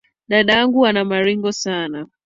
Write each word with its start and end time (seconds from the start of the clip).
Dadangu 0.27 0.85
ana 0.85 1.03
maringo 1.05 1.51
sana. 1.51 2.07